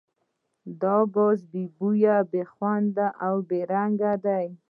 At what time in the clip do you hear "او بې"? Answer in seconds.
3.25-3.59